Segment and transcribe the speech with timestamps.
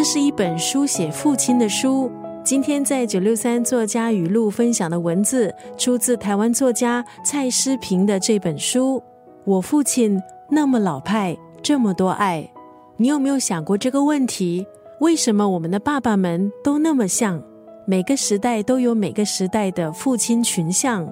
[0.00, 2.10] 这是一本书写父亲的书。
[2.42, 8.96] 今天在九六三作家语录分享的文字，出自台湾作家蔡诗平的这本书
[9.44, 12.50] 《我父亲那么老派，这么多爱》。
[12.96, 14.66] 你有没有想过这个问题？
[15.00, 17.38] 为什么我们的爸爸们都那么像？
[17.86, 21.06] 每个时代都有每个时代的父亲群像。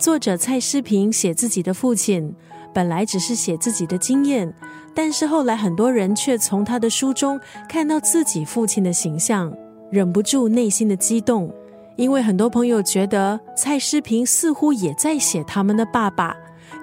[0.00, 2.34] 作者蔡诗平写自己的父亲，
[2.74, 4.52] 本来只是写自己的经验，
[4.94, 9.52] 但是后来很多人却从他的书中看到自己父亲的形象。
[9.90, 11.52] 忍不住内心的激动，
[11.96, 16.34] 因为很多朋友觉得蔡诗平似乎也在写他们的爸爸，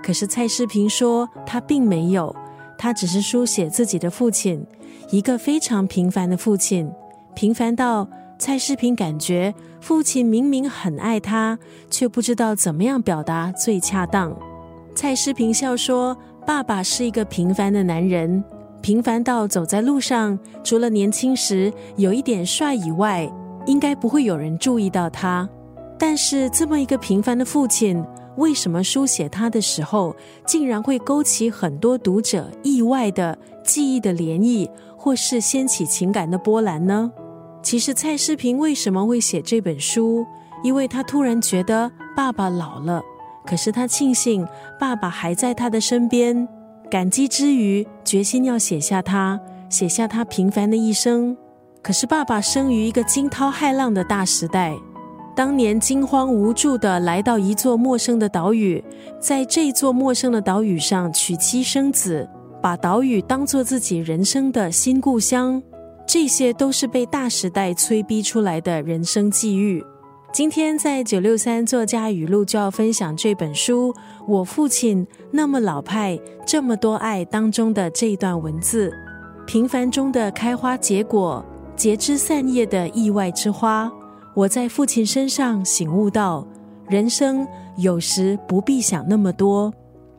[0.03, 2.35] 可是蔡诗平说他并没有，
[2.77, 4.63] 他只是书写自己的父亲，
[5.09, 6.87] 一个非常平凡的父亲，
[7.34, 11.57] 平凡到蔡诗平感觉父亲明明很爱他，
[11.90, 14.37] 却不知道怎么样表达最恰当。
[14.99, 16.13] 蔡诗平笑说
[16.46, 18.43] ：“爸爸是一个平凡的男人。”
[18.84, 23.26] 平凡到走在路上，除了年轻时有一点帅以外，
[23.65, 25.48] 应该不会有人注意到他。
[25.98, 28.04] 但是这么一个平凡的父亲，
[28.35, 30.13] 为什么书写他的时候，
[30.46, 37.10] 竟然会勾起很多读者意外的记忆的涟漪，或是掀起情感的波澜呢？
[37.63, 40.26] 其实蔡诗平为什么会写这本书？
[40.62, 43.01] 因为他突然觉得爸爸老了，
[43.45, 44.48] 可是他庆幸
[44.79, 46.48] 爸爸还在他的身边。
[46.90, 51.37] 感激之余，决心要写下他，写下他平凡的一生。
[51.84, 54.76] 可是，爸爸生于一个惊涛骇浪的大时代，
[55.35, 58.84] 当年惊慌无助的来到一座陌生的岛屿，
[59.20, 62.27] 在这座陌生的岛屿上娶妻生子，
[62.62, 65.62] 把岛屿当做自己人生的新故乡，
[66.07, 69.84] 这些都是被大时代催逼出来的人生际遇。
[70.31, 73.91] 今天在九六三作家语录就要分享这本书
[74.28, 78.94] 《我父亲那么老派，这么多爱》当中的这一段文字：
[79.47, 81.44] 平凡中的开花结果，
[81.75, 83.91] 结枝散叶的意外之花。
[84.35, 86.45] 我在父亲身上醒悟到，
[86.88, 87.45] 人生
[87.75, 89.73] 有时不必想那么多。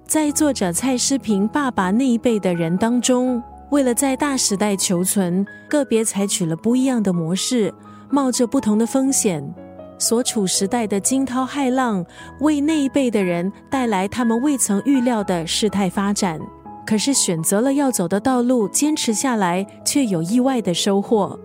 [0.08, 7.72] 在作者蔡诗平爸爸那一辈的人当中，为了在大时代求存，个别采取了不一样的模式，
[8.10, 9.54] 冒着不同的风险。
[10.00, 12.04] 所处时代的惊涛骇浪，
[12.40, 16.40] 为那一辈的人带来他们未曾预料的事态发展。
[16.84, 21.38] 可是选择了要走的道路，坚持下来，却有意外的收获。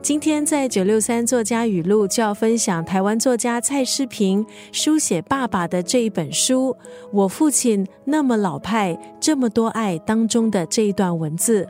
[0.00, 6.76] 今天在九六三作家语录就要分享台湾作家蔡诗平书写爸爸的这一本书
[7.12, 11.66] 《我父亲那么老派，这么多爱》当中的这一段文字：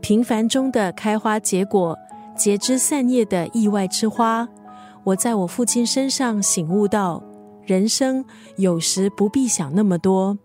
[0.00, 1.98] 平凡中的开花结果，
[2.36, 4.46] 结枝散叶的意外之花。
[5.04, 7.22] 我在我父亲身上醒悟到，
[7.66, 8.24] 人生
[8.56, 10.38] 有时不必想那么多。